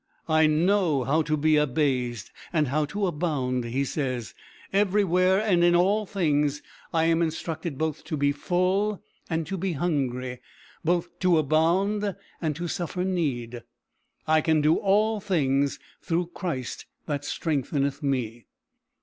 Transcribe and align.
"I 0.27 0.47
know 0.47 1.03
how 1.03 1.21
to 1.21 1.37
be 1.37 1.57
abased, 1.57 2.31
and 2.51 2.69
how 2.69 2.85
to 2.85 3.05
abound," 3.05 3.65
he 3.65 3.85
says; 3.85 4.33
"everywhere, 4.73 5.39
and 5.39 5.63
in 5.63 5.75
all 5.75 6.07
things, 6.07 6.63
I 6.91 7.03
am 7.05 7.21
instructed 7.21 7.77
both 7.77 8.03
to 8.05 8.17
be 8.17 8.31
full 8.31 9.03
and 9.29 9.45
to 9.45 9.57
be 9.59 9.73
hungry, 9.73 10.39
both 10.83 11.19
to 11.19 11.37
abound 11.37 12.15
and 12.41 12.71
suffer 12.71 13.03
need. 13.03 13.61
I 14.25 14.41
can 14.41 14.59
do 14.59 14.77
all 14.77 15.19
things 15.19 15.77
through 16.01 16.31
Christ 16.33 16.87
that 17.05 17.23
strengtheneth 17.23 18.01
me." 18.01 18.47